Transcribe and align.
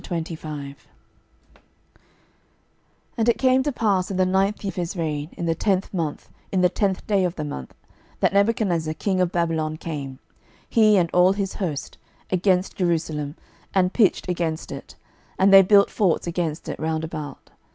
12:025:001 0.01 0.75
And 3.19 3.29
it 3.29 3.37
came 3.37 3.61
to 3.61 3.71
pass 3.71 4.09
in 4.09 4.17
the 4.17 4.25
ninth 4.25 4.63
year 4.63 4.69
of 4.71 4.75
his 4.75 4.97
reign, 4.97 5.29
in 5.37 5.45
the 5.45 5.53
tenth 5.53 5.93
month, 5.93 6.27
in 6.51 6.61
the 6.61 6.69
tenth 6.69 7.05
day 7.05 7.23
of 7.23 7.35
the 7.35 7.43
month, 7.43 7.75
that 8.19 8.33
Nebuchadnezzar 8.33 8.95
king 8.95 9.21
of 9.21 9.31
Babylon 9.31 9.77
came, 9.77 10.17
he, 10.67 10.97
and 10.97 11.11
all 11.13 11.33
his 11.33 11.53
host, 11.53 11.99
against 12.31 12.77
Jerusalem, 12.77 13.35
and 13.75 13.93
pitched 13.93 14.27
against 14.27 14.71
it; 14.71 14.95
and 15.37 15.53
they 15.53 15.61
built 15.61 15.91
forts 15.91 16.25
against 16.25 16.67
it 16.67 16.79
round 16.79 17.03
about. 17.03 17.51